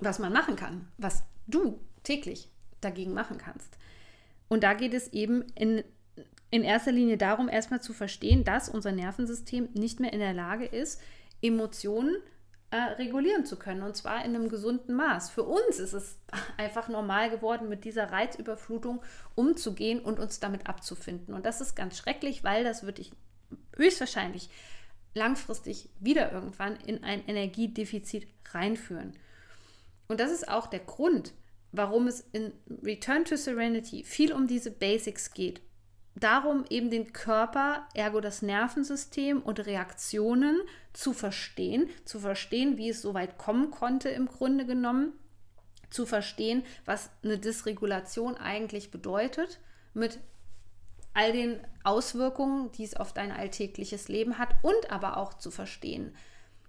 was 0.00 0.18
man 0.18 0.32
machen 0.32 0.56
kann, 0.56 0.88
was 0.98 1.22
du 1.46 1.80
täglich 2.02 2.50
dagegen 2.80 3.14
machen 3.14 3.38
kannst. 3.38 3.78
Und 4.48 4.62
da 4.62 4.74
geht 4.74 4.94
es 4.94 5.12
eben 5.12 5.44
in, 5.54 5.82
in 6.50 6.62
erster 6.62 6.92
Linie 6.92 7.16
darum, 7.16 7.48
erstmal 7.48 7.80
zu 7.80 7.92
verstehen, 7.92 8.44
dass 8.44 8.68
unser 8.68 8.92
Nervensystem 8.92 9.68
nicht 9.74 10.00
mehr 10.00 10.12
in 10.12 10.20
der 10.20 10.34
Lage 10.34 10.66
ist, 10.66 11.00
Emotionen 11.42 12.16
äh, 12.70 12.76
regulieren 12.76 13.44
zu 13.44 13.56
können. 13.56 13.82
Und 13.82 13.96
zwar 13.96 14.24
in 14.24 14.34
einem 14.34 14.48
gesunden 14.48 14.94
Maß. 14.94 15.30
Für 15.30 15.44
uns 15.44 15.78
ist 15.78 15.92
es 15.92 16.18
einfach 16.56 16.88
normal 16.88 17.30
geworden, 17.30 17.68
mit 17.68 17.84
dieser 17.84 18.10
Reizüberflutung 18.10 19.02
umzugehen 19.34 20.00
und 20.00 20.18
uns 20.18 20.40
damit 20.40 20.66
abzufinden. 20.66 21.34
Und 21.34 21.46
das 21.46 21.60
ist 21.60 21.74
ganz 21.74 21.96
schrecklich, 21.96 22.44
weil 22.44 22.64
das 22.64 22.82
würde 22.82 23.02
ich 23.02 23.12
höchstwahrscheinlich 23.76 24.50
langfristig 25.14 25.88
wieder 25.98 26.32
irgendwann 26.32 26.76
in 26.76 27.02
ein 27.02 27.26
Energiedefizit 27.26 28.26
reinführen. 28.52 29.14
Und 30.08 30.20
das 30.20 30.30
ist 30.30 30.48
auch 30.48 30.66
der 30.66 30.80
Grund, 30.80 31.32
warum 31.76 32.06
es 32.06 32.24
in 32.32 32.52
Return 32.82 33.24
to 33.24 33.36
Serenity 33.36 34.04
viel 34.04 34.32
um 34.32 34.46
diese 34.46 34.70
Basics 34.70 35.32
geht. 35.32 35.60
Darum 36.14 36.64
eben 36.70 36.90
den 36.90 37.12
Körper, 37.12 37.86
ergo 37.92 38.20
das 38.20 38.40
Nervensystem 38.40 39.42
und 39.42 39.66
Reaktionen 39.66 40.60
zu 40.94 41.12
verstehen, 41.12 41.90
zu 42.06 42.18
verstehen, 42.18 42.78
wie 42.78 42.88
es 42.88 43.02
so 43.02 43.12
weit 43.12 43.36
kommen 43.36 43.70
konnte 43.70 44.08
im 44.08 44.26
Grunde 44.26 44.64
genommen, 44.64 45.12
zu 45.90 46.06
verstehen, 46.06 46.64
was 46.84 47.10
eine 47.22 47.38
Dysregulation 47.38 48.36
eigentlich 48.36 48.90
bedeutet, 48.90 49.60
mit 49.92 50.18
all 51.12 51.32
den 51.32 51.60
Auswirkungen, 51.84 52.72
die 52.72 52.84
es 52.84 52.94
auf 52.94 53.12
dein 53.12 53.30
alltägliches 53.30 54.08
Leben 54.08 54.38
hat 54.38 54.54
und 54.62 54.90
aber 54.90 55.16
auch 55.16 55.34
zu 55.34 55.50
verstehen, 55.50 56.14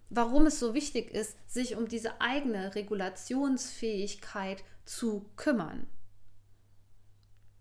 warum 0.10 0.46
es 0.46 0.60
so 0.60 0.74
wichtig 0.74 1.12
ist, 1.12 1.38
sich 1.52 1.76
um 1.76 1.88
diese 1.88 2.22
eigene 2.22 2.76
Regulationsfähigkeit 2.76 4.64
zu 4.88 5.29
kümmern. 5.36 5.86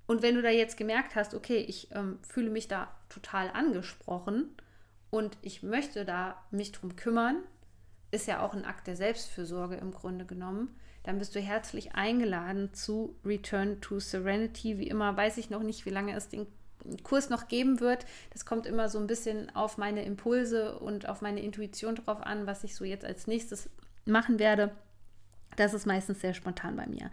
Und 0.06 0.22
wenn 0.22 0.36
du 0.36 0.42
da 0.42 0.50
jetzt 0.50 0.76
gemerkt 0.76 1.16
hast, 1.16 1.34
okay, 1.34 1.58
ich 1.58 1.90
ähm, 1.92 2.18
fühle 2.22 2.50
mich 2.50 2.68
da 2.68 2.88
total 3.08 3.50
angesprochen 3.50 4.54
und 5.10 5.36
ich 5.42 5.62
möchte 5.62 6.04
da 6.04 6.42
mich 6.50 6.72
drum 6.72 6.94
kümmern, 6.96 7.42
ist 8.12 8.28
ja 8.28 8.40
auch 8.40 8.54
ein 8.54 8.64
Akt 8.64 8.86
der 8.86 8.96
Selbstfürsorge 8.96 9.76
im 9.76 9.92
Grunde 9.92 10.24
genommen, 10.24 10.76
dann 11.02 11.18
bist 11.18 11.34
du 11.34 11.40
herzlich 11.40 11.94
eingeladen 11.94 12.72
zu 12.72 13.16
Return 13.24 13.80
to 13.80 14.00
Serenity. 14.00 14.78
Wie 14.78 14.88
immer 14.88 15.16
weiß 15.16 15.38
ich 15.38 15.50
noch 15.50 15.62
nicht, 15.62 15.86
wie 15.86 15.90
lange 15.90 16.14
es 16.14 16.28
den 16.28 16.46
Kurs 17.02 17.30
noch 17.30 17.48
geben 17.48 17.80
wird. 17.80 18.06
Das 18.32 18.44
kommt 18.44 18.66
immer 18.66 18.88
so 18.88 18.98
ein 18.98 19.06
bisschen 19.06 19.54
auf 19.54 19.78
meine 19.78 20.04
Impulse 20.04 20.78
und 20.78 21.08
auf 21.08 21.20
meine 21.20 21.42
Intuition 21.42 21.96
drauf 21.96 22.20
an, 22.20 22.46
was 22.46 22.64
ich 22.64 22.74
so 22.74 22.84
jetzt 22.84 23.04
als 23.04 23.26
nächstes 23.26 23.70
machen 24.04 24.38
werde. 24.38 24.72
Das 25.56 25.74
ist 25.74 25.86
meistens 25.86 26.20
sehr 26.20 26.34
spontan 26.34 26.76
bei 26.76 26.86
mir. 26.86 27.10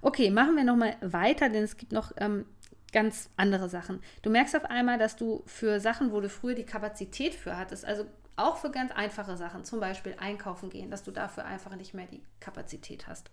Okay, 0.00 0.30
machen 0.30 0.56
wir 0.56 0.64
nochmal 0.64 0.96
weiter, 1.00 1.48
denn 1.48 1.64
es 1.64 1.76
gibt 1.76 1.92
noch 1.92 2.12
ähm, 2.18 2.46
ganz 2.92 3.30
andere 3.36 3.68
Sachen. 3.68 4.00
Du 4.22 4.30
merkst 4.30 4.56
auf 4.56 4.64
einmal, 4.64 4.98
dass 4.98 5.16
du 5.16 5.42
für 5.46 5.80
Sachen, 5.80 6.12
wo 6.12 6.20
du 6.20 6.28
früher 6.28 6.54
die 6.54 6.64
Kapazität 6.64 7.34
für 7.34 7.56
hattest, 7.56 7.84
also 7.84 8.04
auch 8.36 8.58
für 8.58 8.70
ganz 8.70 8.92
einfache 8.92 9.36
Sachen, 9.36 9.64
zum 9.64 9.80
Beispiel 9.80 10.14
einkaufen 10.18 10.70
gehen, 10.70 10.90
dass 10.90 11.02
du 11.02 11.10
dafür 11.10 11.44
einfach 11.44 11.74
nicht 11.74 11.94
mehr 11.94 12.06
die 12.06 12.22
Kapazität 12.38 13.08
hast. 13.08 13.30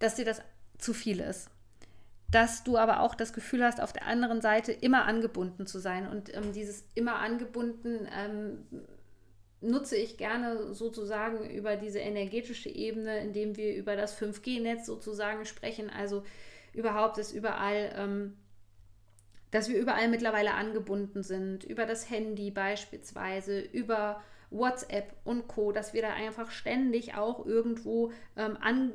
Dass 0.00 0.16
dir 0.16 0.24
das 0.24 0.42
zu 0.78 0.92
viel 0.92 1.20
ist 1.20 1.48
dass 2.32 2.64
du 2.64 2.78
aber 2.78 3.00
auch 3.00 3.14
das 3.14 3.34
Gefühl 3.34 3.62
hast, 3.62 3.80
auf 3.80 3.92
der 3.92 4.06
anderen 4.06 4.40
Seite 4.40 4.72
immer 4.72 5.04
angebunden 5.04 5.66
zu 5.66 5.78
sein. 5.78 6.08
Und 6.08 6.34
ähm, 6.34 6.52
dieses 6.52 6.82
immer 6.94 7.16
angebunden 7.16 8.08
ähm, 8.10 8.66
nutze 9.62 9.96
ich 9.96 10.16
gerne 10.16 10.74
sozusagen 10.74 11.48
über 11.48 11.76
diese 11.76 12.00
energetische 12.00 12.68
Ebene, 12.68 13.18
indem 13.20 13.56
wir 13.56 13.74
über 13.74 13.96
das 13.96 14.20
5G-Netz 14.20 14.86
sozusagen 14.86 15.44
sprechen. 15.44 15.90
Also 15.90 16.24
überhaupt 16.72 17.18
ist 17.18 17.32
überall, 17.32 17.92
ähm, 17.96 18.36
dass 19.50 19.68
wir 19.68 19.78
überall 19.78 20.08
mittlerweile 20.08 20.54
angebunden 20.54 21.22
sind, 21.22 21.64
über 21.64 21.86
das 21.86 22.10
Handy 22.10 22.50
beispielsweise, 22.50 23.60
über 23.60 24.22
WhatsApp 24.50 25.14
und 25.24 25.48
Co., 25.48 25.72
dass 25.72 25.94
wir 25.94 26.02
da 26.02 26.12
einfach 26.12 26.50
ständig 26.50 27.14
auch 27.14 27.46
irgendwo 27.46 28.12
ähm, 28.36 28.58
an, 28.60 28.92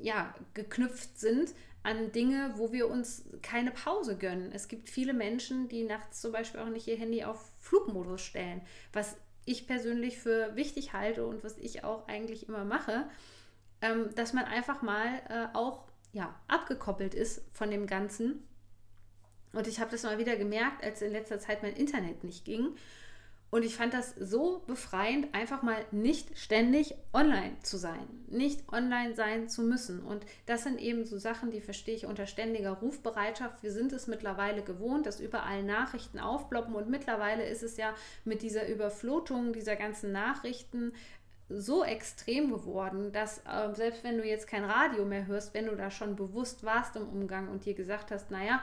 ja, 0.00 0.34
geknüpft 0.54 1.18
sind 1.18 1.54
an 1.82 2.12
Dinge, 2.12 2.52
wo 2.56 2.72
wir 2.72 2.88
uns 2.88 3.24
keine 3.42 3.70
Pause 3.70 4.16
gönnen. 4.16 4.52
Es 4.52 4.68
gibt 4.68 4.88
viele 4.90 5.14
Menschen, 5.14 5.68
die 5.68 5.84
nachts 5.84 6.20
zum 6.20 6.32
Beispiel 6.32 6.60
auch 6.60 6.68
nicht 6.68 6.86
ihr 6.86 6.96
Handy 6.96 7.24
auf 7.24 7.52
Flugmodus 7.58 8.20
stellen, 8.20 8.60
was 8.92 9.16
ich 9.50 9.66
persönlich 9.66 10.18
für 10.18 10.54
wichtig 10.56 10.92
halte 10.92 11.26
und 11.26 11.42
was 11.44 11.58
ich 11.58 11.84
auch 11.84 12.06
eigentlich 12.08 12.48
immer 12.48 12.64
mache, 12.64 13.08
ähm, 13.82 14.14
dass 14.14 14.32
man 14.32 14.44
einfach 14.44 14.82
mal 14.82 15.06
äh, 15.28 15.56
auch 15.56 15.84
ja, 16.12 16.34
abgekoppelt 16.48 17.14
ist 17.14 17.42
von 17.52 17.70
dem 17.70 17.86
Ganzen. 17.86 18.46
Und 19.52 19.66
ich 19.66 19.80
habe 19.80 19.90
das 19.90 20.04
mal 20.04 20.18
wieder 20.18 20.36
gemerkt, 20.36 20.84
als 20.84 21.02
in 21.02 21.12
letzter 21.12 21.38
Zeit 21.40 21.62
mein 21.62 21.74
Internet 21.74 22.24
nicht 22.24 22.44
ging 22.44 22.76
und 23.50 23.64
ich 23.64 23.76
fand 23.76 23.94
das 23.94 24.14
so 24.16 24.62
befreiend, 24.68 25.34
einfach 25.34 25.62
mal 25.62 25.84
nicht 25.90 26.38
ständig 26.38 26.94
online 27.12 27.56
zu 27.62 27.78
sein, 27.78 28.06
nicht 28.28 28.72
online 28.72 29.14
sein 29.14 29.48
zu 29.48 29.62
müssen. 29.62 30.00
Und 30.02 30.24
das 30.46 30.62
sind 30.62 30.80
eben 30.80 31.04
so 31.04 31.18
Sachen, 31.18 31.50
die 31.50 31.60
verstehe 31.60 31.96
ich 31.96 32.06
unter 32.06 32.26
ständiger 32.26 32.70
Rufbereitschaft. 32.74 33.64
Wir 33.64 33.72
sind 33.72 33.92
es 33.92 34.06
mittlerweile 34.06 34.62
gewohnt, 34.62 35.06
dass 35.06 35.18
überall 35.18 35.64
Nachrichten 35.64 36.20
aufploppen. 36.20 36.76
Und 36.76 36.90
mittlerweile 36.90 37.44
ist 37.44 37.64
es 37.64 37.76
ja 37.76 37.92
mit 38.24 38.42
dieser 38.42 38.68
Überflutung 38.68 39.52
dieser 39.52 39.74
ganzen 39.74 40.12
Nachrichten 40.12 40.92
so 41.48 41.82
extrem 41.82 42.52
geworden, 42.52 43.10
dass 43.10 43.38
äh, 43.38 43.74
selbst 43.74 44.04
wenn 44.04 44.16
du 44.16 44.24
jetzt 44.24 44.46
kein 44.46 44.62
Radio 44.62 45.04
mehr 45.04 45.26
hörst, 45.26 45.52
wenn 45.54 45.66
du 45.66 45.74
da 45.74 45.90
schon 45.90 46.14
bewusst 46.14 46.62
warst 46.62 46.94
im 46.94 47.08
Umgang 47.08 47.48
und 47.48 47.64
dir 47.64 47.74
gesagt 47.74 48.12
hast, 48.12 48.30
naja, 48.30 48.62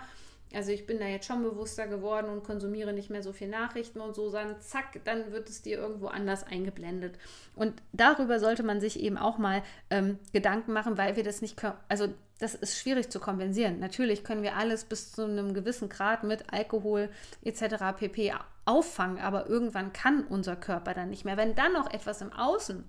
also 0.53 0.71
ich 0.71 0.85
bin 0.85 0.99
da 0.99 1.05
jetzt 1.05 1.25
schon 1.25 1.43
bewusster 1.43 1.87
geworden 1.87 2.29
und 2.29 2.43
konsumiere 2.43 2.93
nicht 2.93 3.09
mehr 3.09 3.21
so 3.21 3.33
viel 3.33 3.49
Nachrichten 3.49 3.99
und 3.99 4.15
so, 4.15 4.31
dann 4.31 4.59
zack, 4.61 4.99
dann 5.03 5.31
wird 5.31 5.49
es 5.49 5.61
dir 5.61 5.77
irgendwo 5.77 6.07
anders 6.07 6.45
eingeblendet. 6.45 7.17
Und 7.55 7.81
darüber 7.91 8.39
sollte 8.39 8.63
man 8.63 8.79
sich 8.79 8.99
eben 8.99 9.17
auch 9.17 9.37
mal 9.37 9.61
ähm, 9.89 10.19
Gedanken 10.31 10.71
machen, 10.71 10.97
weil 10.97 11.15
wir 11.15 11.23
das 11.23 11.41
nicht 11.41 11.57
können. 11.57 11.77
Also 11.89 12.07
das 12.39 12.55
ist 12.55 12.77
schwierig 12.77 13.09
zu 13.09 13.19
kompensieren. 13.19 13.79
Natürlich 13.79 14.23
können 14.23 14.43
wir 14.43 14.55
alles 14.55 14.85
bis 14.85 15.11
zu 15.11 15.23
einem 15.23 15.53
gewissen 15.53 15.89
Grad 15.89 16.23
mit 16.23 16.53
Alkohol 16.53 17.09
etc. 17.43 17.97
pp 17.97 18.33
auffangen, 18.65 19.19
aber 19.19 19.47
irgendwann 19.47 19.93
kann 19.93 20.25
unser 20.25 20.55
Körper 20.55 20.93
dann 20.93 21.09
nicht 21.09 21.25
mehr. 21.25 21.37
Wenn 21.37 21.55
dann 21.55 21.73
noch 21.73 21.91
etwas 21.91 22.21
im 22.21 22.31
Außen 22.31 22.83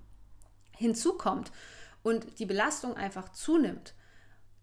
hinzukommt 0.76 1.50
und 2.02 2.38
die 2.38 2.46
Belastung 2.46 2.96
einfach 2.96 3.30
zunimmt, 3.30 3.94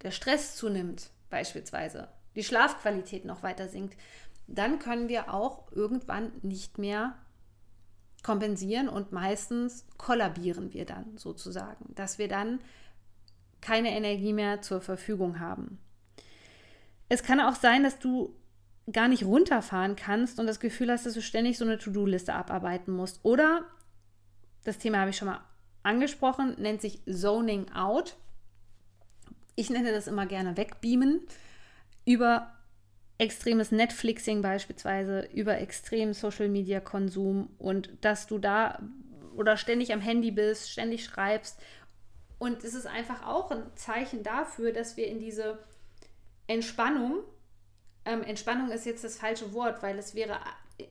der 0.04 0.12
Stress 0.12 0.56
zunimmt 0.56 1.10
beispielsweise, 1.30 2.10
die 2.36 2.44
Schlafqualität 2.44 3.25
noch 3.25 3.44
weiter 3.44 3.68
sinkt, 3.68 3.98
dann 4.48 4.80
können 4.80 5.10
wir 5.10 5.34
auch 5.34 5.72
irgendwann 5.72 6.32
nicht 6.42 6.77
mehr 6.77 7.15
kompensieren 8.24 8.89
und 8.89 9.12
meistens 9.12 9.86
kollabieren 9.98 10.74
wir 10.74 10.86
dann 10.86 11.18
sozusagen, 11.18 11.94
dass 11.96 12.18
wir 12.18 12.27
dann 12.27 12.60
keine 13.62 13.96
Energie 13.96 14.34
mehr 14.34 14.62
zur 14.62 14.82
Verfügung 14.82 15.39
haben. 15.39 15.80
Es 17.08 17.24
kann 17.24 17.39
auch 17.39 17.56
sein, 17.56 17.84
dass 17.84 18.00
du 18.00 18.36
gar 18.92 19.08
nicht 19.08 19.24
runterfahren 19.24 19.96
kannst 19.96 20.39
und 20.39 20.48
das 20.48 20.60
Gefühl 20.60 20.92
hast, 20.92 21.06
dass 21.06 21.13
du 21.13 21.22
ständig 21.22 21.58
so 21.58 21.65
eine 21.65 21.77
To-Do-Liste 21.77 22.34
abarbeiten 22.34 22.94
musst. 22.94 23.20
Oder, 23.24 23.63
das 24.63 24.77
Thema 24.77 25.00
habe 25.00 25.10
ich 25.10 25.18
schon 25.18 25.27
mal 25.27 25.44
angesprochen, 25.84 26.56
nennt 26.60 26.82
sich 26.82 27.01
Zoning 27.06 27.72
Out. 27.74 28.15
Ich 29.56 29.70
nenne 29.70 29.92
das 29.92 30.08
immer 30.08 30.25
gerne 30.25 30.58
wegbeamen 30.58 31.22
über 32.06 32.54
extremes 33.18 33.72
Netflixing 33.72 34.42
beispielsweise, 34.42 35.28
über 35.34 35.60
extremen 35.60 36.14
Social-Media-Konsum 36.14 37.50
und 37.58 37.90
dass 38.02 38.28
du 38.28 38.38
da 38.38 38.80
oder 39.36 39.58
ständig 39.58 39.94
am 39.94 40.02
Handy 40.02 40.32
bist, 40.32 40.72
ständig 40.72 41.04
schreibst. 41.04 41.60
Und 42.38 42.64
es 42.64 42.74
ist 42.74 42.88
einfach 42.88 43.26
auch 43.26 43.52
ein 43.52 43.64
Zeichen 43.76 44.24
dafür, 44.24 44.72
dass 44.72 44.98
wir 44.98 45.08
in 45.08 45.20
diese 45.20 45.60
Entspannung, 46.48 47.24
ähm, 48.06 48.22
Entspannung 48.24 48.72
ist 48.72 48.86
jetzt 48.86 49.04
das 49.04 49.18
falsche 49.18 49.54
Wort, 49.54 49.82
weil 49.82 49.98
es 49.98 50.16
wäre 50.16 50.40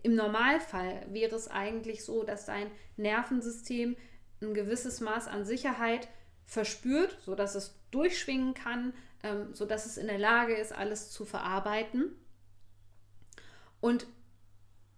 im 0.03 0.15
Normalfall 0.15 1.07
wäre 1.11 1.37
es 1.37 1.49
eigentlich 1.49 2.05
so, 2.05 2.25
dass 2.25 2.47
dein 2.47 2.71
Nervensystem 2.97 3.97
ein 4.43 4.55
gewisses 4.55 5.01
Maß 5.01 5.29
an 5.29 5.45
Sicherheit 5.45 6.09
verspürt, 6.47 7.19
sodass 7.23 7.55
es 7.55 7.79
durchschwingen 7.95 8.55
kann, 8.55 8.93
ähm, 9.23 9.55
sodass 9.55 9.87
es 9.87 9.97
in 9.97 10.07
der 10.07 10.19
Lage 10.19 10.55
ist, 10.55 10.73
alles 10.73 11.11
zu 11.11 11.25
verarbeiten. 11.25 12.17
Und 13.81 14.07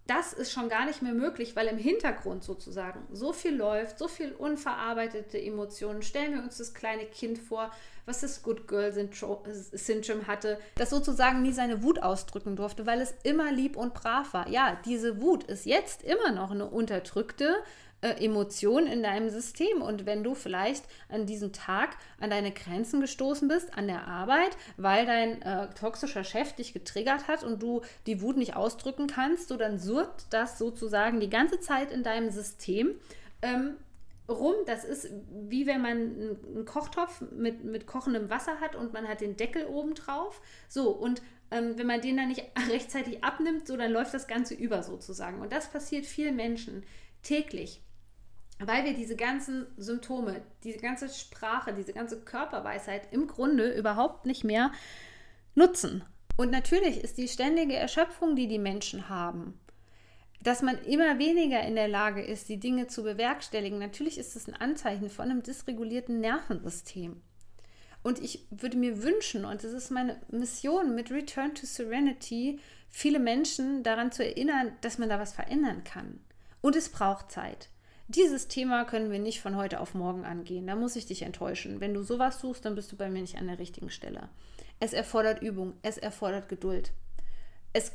das 0.07 0.33
ist 0.33 0.53
schon 0.53 0.69
gar 0.69 0.87
nicht 0.87 1.03
mehr 1.03 1.15
möglich, 1.15 1.57
weil 1.57 1.67
im 1.67 1.79
Hintergrund 1.79 2.45
sozusagen 2.45 3.01
so 3.11 3.33
viel 3.33 3.57
läuft, 3.57 3.99
so 3.99 4.07
viel 4.07 4.33
unverarbeitete 4.33 5.41
Emotionen. 5.41 6.03
Stellen 6.03 6.35
wir 6.35 6.43
uns 6.43 6.59
das 6.59 6.75
kleine 6.75 7.07
Kind 7.07 7.39
vor, 7.39 7.73
was 8.05 8.21
das 8.21 8.45
Good 8.45 8.69
Girl 8.69 8.93
Syndrome 8.93 10.27
hatte, 10.29 10.61
das 10.77 10.91
sozusagen 10.91 11.43
nie 11.43 11.53
seine 11.53 11.83
Wut 11.83 12.01
ausdrücken 12.01 12.55
durfte, 12.55 12.87
weil 12.87 13.01
es 13.01 13.15
immer 13.25 13.51
lieb 13.51 13.77
und 13.77 13.95
brav 13.95 14.33
war. 14.33 14.49
Ja, 14.49 14.79
diese 14.85 15.21
Wut 15.21 15.43
ist 15.45 15.67
jetzt 15.67 16.05
immer 16.05 16.31
noch 16.31 16.53
eine 16.53 16.67
unterdrückte, 16.67 17.57
äh, 18.07 18.25
Emotionen 18.25 18.87
in 18.87 19.03
deinem 19.03 19.31
System. 19.31 19.83
Und 19.83 20.07
wenn 20.07 20.23
du 20.23 20.35
vielleicht 20.35 20.85
an 21.09 21.27
diesem 21.27 21.53
Tag 21.53 21.97
an 22.21 22.31
deine 22.31 22.53
Grenzen 22.53 23.01
gestoßen 23.01 23.49
bist, 23.49 23.77
an 23.77 23.89
der 23.89 24.07
Arbeit, 24.07 24.57
weil 24.77 25.07
dein 25.07 25.43
äh, 25.43 25.69
toxischer 25.75 26.25
Chef 26.25 26.53
dich 26.53 26.73
getriggert 26.73 27.27
hat 27.27 27.43
und 27.43 27.63
du 27.63 27.83
die 28.07 28.23
Wut 28.23 28.37
nicht 28.37 28.55
ausdrücken 28.55 29.07
kannst, 29.07 29.49
so 29.49 29.57
dann 29.57 29.79
surrt 29.79 30.27
das 30.31 30.59
sozusagen 30.59 31.21
die 31.21 31.31
ganze 31.31 31.61
Zeit 31.61 31.91
in 31.91 32.03
deinem 32.03 32.31
System. 32.31 32.95
Ähm, 33.43 33.77
rum. 34.29 34.55
Das 34.67 34.85
ist 34.85 35.11
wie 35.31 35.67
wenn 35.67 35.83
man 35.83 35.93
einen 35.93 36.65
Kochtopf 36.65 37.23
mit, 37.33 37.65
mit 37.65 37.87
kochendem 37.87 38.31
Wasser 38.31 38.61
hat 38.61 38.77
und 38.77 38.93
man 38.93 39.09
hat 39.09 39.21
den 39.21 39.37
Deckel 39.37 39.67
oben 39.67 39.95
drauf. 39.95 40.41
So, 40.69 40.91
und 40.91 41.23
ähm, 41.51 41.79
wenn 41.79 41.87
man 41.87 42.01
den 42.01 42.17
dann 42.17 42.29
nicht 42.29 42.45
rechtzeitig 42.71 43.25
abnimmt, 43.25 43.67
so 43.67 43.77
dann 43.77 43.93
läuft 43.93 44.15
das 44.15 44.27
Ganze 44.27 44.55
über 44.55 44.83
sozusagen. 44.83 45.41
Und 45.41 45.53
das 45.53 45.71
passiert 45.71 46.07
vielen 46.07 46.37
Menschen 46.37 46.85
täglich 47.23 47.83
weil 48.59 48.85
wir 48.85 48.95
diese 48.95 49.17
ganzen 49.17 49.67
Symptome, 49.77 50.43
diese 50.65 50.79
ganze 50.79 51.09
Sprache, 51.09 51.75
diese 51.75 51.93
ganze 51.93 52.21
Körperweisheit 52.21 53.13
im 53.13 53.27
Grunde 53.27 53.73
überhaupt 53.75 54.27
nicht 54.27 54.45
mehr 54.45 54.73
nutzen. 55.55 56.05
Und 56.37 56.51
natürlich 56.51 57.03
ist 57.03 57.19
die 57.19 57.29
ständige 57.29 57.77
Erschöpfung, 57.77 58.37
die 58.37 58.49
die 58.49 58.59
Menschen 58.59 59.09
haben, 59.09 59.59
dass 60.43 60.63
man 60.63 60.79
immer 60.85 61.19
weniger 61.19 61.63
in 61.63 61.75
der 61.75 61.89
Lage 61.89 62.23
ist, 62.23 62.49
die 62.49 62.61
Dinge 62.61 62.87
zu 62.87 63.03
bewerkstelligen, 63.03 63.79
natürlich 63.79 64.19
ist 64.19 64.37
es 64.37 64.47
ein 64.47 64.55
Anzeichen 64.55 65.11
von 65.11 65.31
einem 65.31 65.43
dysregulierten 65.43 66.21
Nervensystem. 66.21 67.21
Und 68.03 68.23
ich 68.23 68.47
würde 68.51 68.77
mir 68.77 69.03
wünschen, 69.03 69.45
und 69.45 69.65
das 69.65 69.73
ist 69.73 69.91
meine 69.91 70.21
Mission 70.31 70.95
mit 70.95 71.11
Return 71.11 71.55
to 71.55 71.67
Serenity, 71.67 72.61
viele 72.89 73.19
Menschen 73.19 73.83
daran 73.83 74.13
zu 74.13 74.25
erinnern, 74.25 74.73
dass 74.83 74.99
man 74.99 75.09
da 75.09 75.19
was 75.19 75.33
verändern 75.33 75.83
kann. 75.83 76.21
Und 76.61 76.77
es 76.77 76.89
braucht 76.91 77.33
Zeit. 77.33 77.69
Dieses 78.09 78.47
Thema 78.47 78.85
können 78.85 79.11
wir 79.11 79.19
nicht 79.19 79.41
von 79.41 79.57
heute 79.57 79.81
auf 79.81 79.95
morgen 79.95 80.25
angehen. 80.25 80.67
Da 80.69 80.77
muss 80.77 80.95
ich 80.95 81.07
dich 81.07 81.23
enttäuschen. 81.23 81.81
Wenn 81.81 81.93
du 81.93 82.03
sowas 82.03 82.41
suchst, 82.41 82.65
dann 82.65 82.77
bist 82.77 82.93
du 82.93 82.97
bei 82.97 83.09
mir 83.09 83.21
nicht 83.21 83.37
an 83.37 83.49
der 83.49 83.59
richtigen 83.59 83.91
Stelle. 83.91 84.29
Es 84.79 84.93
erfordert 84.93 85.43
Übung, 85.43 85.75
es 85.83 85.99
erfordert 85.99 86.49
Geduld. 86.49 86.93
Es 87.73 87.91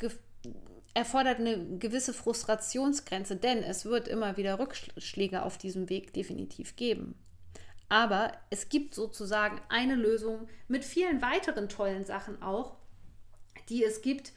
erfordert 0.93 1.39
eine 1.39 1.77
gewisse 1.77 2.13
Frustrationsgrenze, 2.13 3.37
denn 3.37 3.63
es 3.63 3.85
wird 3.85 4.09
immer 4.09 4.35
wieder 4.35 4.59
Rückschläge 4.59 5.43
auf 5.43 5.57
diesem 5.57 5.89
Weg 5.89 6.13
definitiv 6.13 6.75
geben. 6.75 7.15
Aber 7.87 8.33
es 8.49 8.67
gibt 8.67 8.95
sozusagen 8.95 9.61
eine 9.69 9.95
Lösung 9.95 10.49
mit 10.67 10.83
vielen 10.83 11.21
weiteren 11.21 11.69
tollen 11.69 12.03
Sachen 12.03 12.41
auch, 12.41 12.75
die 13.69 13.83
es 13.83 14.01
gibt, 14.01 14.33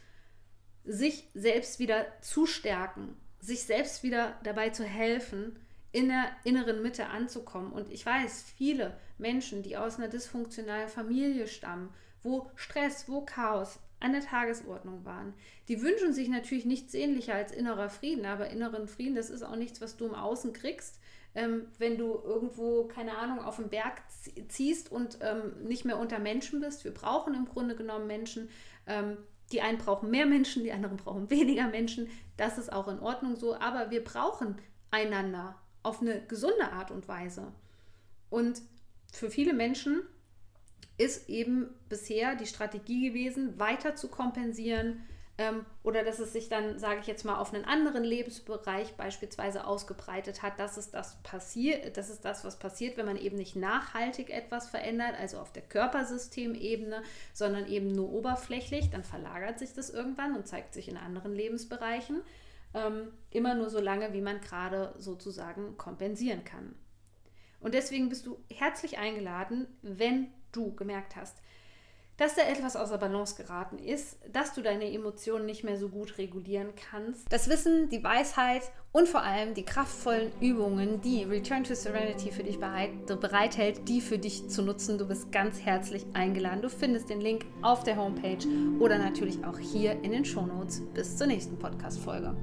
sich 0.85 1.27
selbst 1.33 1.79
wieder 1.79 2.05
zu 2.21 2.45
stärken, 2.45 3.17
sich 3.39 3.63
selbst 3.63 4.03
wieder 4.03 4.39
dabei 4.43 4.69
zu 4.69 4.83
helfen, 4.83 5.59
in 5.95 6.09
der 6.09 6.25
inneren 6.43 6.81
Mitte 6.81 7.07
anzukommen. 7.07 7.71
Und 7.71 7.89
ich 7.89 8.05
weiß, 8.05 8.43
viele 8.57 8.97
Menschen, 9.17 9.63
die 9.63 9.77
aus 9.77 9.97
einer 9.97 10.09
dysfunktionalen 10.09 10.89
Familie 10.89 11.47
stammen, 11.47 11.89
wo 12.21 12.51
Stress, 12.55 13.07
wo 13.07 13.21
Chaos 13.21 13.79
an 14.01 14.11
der 14.11 14.19
Tagesordnung 14.19 15.05
waren, 15.05 15.33
die 15.69 15.81
wünschen 15.81 16.11
sich 16.11 16.27
natürlich 16.27 16.65
nichts 16.65 16.93
ähnlicher 16.93 17.35
als 17.35 17.53
innerer 17.53 17.87
Frieden. 17.87 18.25
Aber 18.25 18.49
inneren 18.49 18.89
Frieden, 18.89 19.15
das 19.15 19.29
ist 19.29 19.41
auch 19.41 19.55
nichts, 19.55 19.79
was 19.79 19.95
du 19.95 20.05
im 20.07 20.15
Außen 20.15 20.51
kriegst. 20.51 20.99
Ähm, 21.33 21.67
wenn 21.77 21.97
du 21.97 22.21
irgendwo, 22.25 22.89
keine 22.89 23.17
Ahnung, 23.17 23.39
auf 23.39 23.55
den 23.55 23.69
Berg 23.69 24.01
ziehst 24.49 24.91
und 24.91 25.19
ähm, 25.21 25.63
nicht 25.63 25.85
mehr 25.85 25.97
unter 25.97 26.19
Menschen 26.19 26.59
bist. 26.59 26.83
Wir 26.83 26.93
brauchen 26.93 27.33
im 27.35 27.45
Grunde 27.45 27.73
genommen 27.73 28.05
Menschen. 28.05 28.49
Ähm, 28.85 29.15
die 29.53 29.61
einen 29.61 29.77
brauchen 29.77 30.11
mehr 30.11 30.25
Menschen, 30.25 30.65
die 30.65 30.73
anderen 30.73 30.97
brauchen 30.97 31.29
weniger 31.29 31.69
Menschen. 31.69 32.09
Das 32.35 32.57
ist 32.57 32.73
auch 32.73 32.89
in 32.89 32.99
Ordnung 32.99 33.37
so. 33.37 33.55
Aber 33.55 33.91
wir 33.91 34.03
brauchen 34.03 34.57
einander 34.91 35.55
auf 35.85 36.01
eine 36.01 36.21
gesunde 36.21 36.71
Art 36.71 36.91
und 36.91 37.07
Weise. 37.07 37.51
Und 38.29 38.61
für 39.13 39.29
viele 39.29 39.53
Menschen 39.53 40.01
ist 40.97 41.29
eben 41.29 41.69
bisher 41.89 42.35
die 42.35 42.47
Strategie 42.47 43.09
gewesen, 43.09 43.59
weiter 43.59 43.95
zu 43.95 44.07
kompensieren 44.07 45.03
ähm, 45.37 45.65
oder 45.83 46.03
dass 46.03 46.19
es 46.19 46.31
sich 46.31 46.47
dann, 46.47 46.79
sage 46.79 47.01
ich 47.01 47.07
jetzt 47.07 47.25
mal, 47.25 47.37
auf 47.37 47.53
einen 47.53 47.65
anderen 47.65 48.03
Lebensbereich 48.05 48.95
beispielsweise 48.95 49.67
ausgebreitet 49.67 50.41
hat. 50.41 50.59
Das 50.59 50.77
ist 50.77 50.93
das 50.93 51.21
passiert, 51.23 51.97
das 51.97 52.09
ist 52.09 52.23
das, 52.23 52.45
was 52.45 52.57
passiert, 52.57 52.95
wenn 52.95 53.05
man 53.05 53.17
eben 53.17 53.35
nicht 53.35 53.57
nachhaltig 53.57 54.29
etwas 54.29 54.69
verändert, 54.69 55.15
also 55.19 55.39
auf 55.39 55.51
der 55.51 55.63
Körpersystemebene, 55.63 57.03
sondern 57.33 57.67
eben 57.67 57.91
nur 57.91 58.13
oberflächlich, 58.13 58.89
dann 58.89 59.03
verlagert 59.03 59.59
sich 59.59 59.73
das 59.73 59.89
irgendwann 59.89 60.35
und 60.35 60.47
zeigt 60.47 60.73
sich 60.73 60.87
in 60.87 60.97
anderen 60.97 61.35
Lebensbereichen. 61.35 62.21
Ähm, 62.75 63.13
immer 63.31 63.55
nur 63.55 63.69
so 63.69 63.79
lange, 63.79 64.13
wie 64.13 64.21
man 64.21 64.41
gerade 64.41 64.93
sozusagen 64.97 65.77
kompensieren 65.77 66.43
kann. 66.43 66.75
Und 67.59 67.73
deswegen 67.73 68.09
bist 68.09 68.25
du 68.25 68.37
herzlich 68.53 68.97
eingeladen, 68.97 69.67
wenn 69.81 70.27
du 70.51 70.75
gemerkt 70.75 71.15
hast, 71.15 71.37
dass 72.17 72.35
da 72.35 72.43
etwas 72.43 72.75
außer 72.75 72.97
Balance 72.97 73.35
geraten 73.35 73.77
ist, 73.77 74.17
dass 74.31 74.53
du 74.53 74.61
deine 74.61 74.91
Emotionen 74.91 75.45
nicht 75.45 75.63
mehr 75.63 75.77
so 75.77 75.89
gut 75.89 76.17
regulieren 76.17 76.69
kannst. 76.75 77.31
Das 77.31 77.49
Wissen, 77.49 77.89
die 77.89 78.03
Weisheit 78.03 78.61
und 78.91 79.09
vor 79.09 79.23
allem 79.23 79.53
die 79.53 79.65
kraftvollen 79.65 80.31
Übungen, 80.39 81.01
die 81.01 81.23
Return 81.23 81.65
to 81.65 81.75
Serenity 81.75 82.31
für 82.31 82.43
dich 82.43 82.57
bereithält, 82.59 83.89
die 83.89 83.99
für 83.99 84.17
dich 84.17 84.47
zu 84.47 84.61
nutzen. 84.61 84.97
Du 84.97 85.07
bist 85.07 85.31
ganz 85.31 85.59
herzlich 85.59 86.05
eingeladen. 86.13 86.61
Du 86.61 86.69
findest 86.69 87.09
den 87.09 87.19
Link 87.19 87.45
auf 87.61 87.83
der 87.83 87.97
Homepage 87.97 88.47
oder 88.79 88.97
natürlich 88.97 89.43
auch 89.43 89.59
hier 89.59 89.91
in 90.03 90.11
den 90.11 90.23
Shownotes. 90.23 90.81
Bis 90.93 91.17
zur 91.17 91.27
nächsten 91.27 91.59
Podcast-Folge. 91.59 92.35